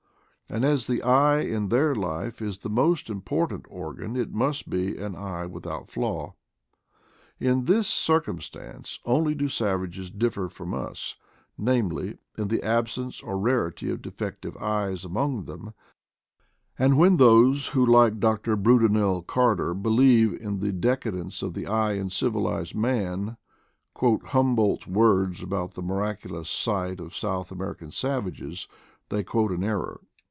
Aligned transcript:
And 0.53 0.65
as 0.65 0.85
the 0.85 1.01
eye 1.01 1.39
in 1.43 1.69
their 1.69 1.95
life 1.95 2.41
is 2.41 2.57
the 2.57 2.69
most 2.69 3.09
important 3.09 3.65
organ, 3.69 4.17
it 4.17 4.33
must 4.33 4.69
be 4.69 4.97
an 4.97 5.15
eye 5.15 5.45
with 5.45 5.65
out 5.65 5.87
flaw. 5.87 6.33
In 7.39 7.63
this 7.63 7.87
circumstance 7.87 8.99
only 9.05 9.33
do 9.33 9.47
savages 9.47 10.11
differ 10.11 10.49
from 10.49 10.73
us— 10.73 11.15
namely, 11.57 12.17
in 12.37 12.49
the 12.49 12.61
absence 12.63 13.23
or 13.23 13.39
rarity 13.39 13.89
of 13.91 14.01
defective 14.01 14.57
eyes 14.57 15.05
among 15.05 15.45
them; 15.45 15.73
and 16.77 16.97
when 16.97 17.15
those 17.15 17.67
who, 17.67 17.85
like 17.85 18.19
Dr. 18.19 18.57
Brudenell 18.57 19.21
Carter, 19.25 19.73
believe 19.73 20.33
in 20.33 20.59
the 20.59 20.73
de 20.73 20.97
cadence 20.97 21.41
of 21.41 21.53
the 21.53 21.65
eye 21.65 21.93
in 21.93 22.09
civilized 22.09 22.75
man 22.75 23.37
quote 23.93 24.25
Hum 24.27 24.57
boldt's 24.57 24.85
words 24.85 25.41
about 25.41 25.75
the 25.75 25.81
miraculous 25.81 26.49
sight 26.49 26.99
of 26.99 27.15
South 27.15 27.53
American 27.53 27.91
savages, 27.93 28.67
they 29.07 29.23
quote 29.23 29.53
an 29.53 29.63
error. 29.63 30.01